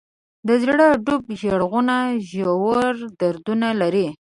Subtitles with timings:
[0.47, 1.95] د زړه ډوب ږغونه
[2.29, 4.07] ژور دردونه لري.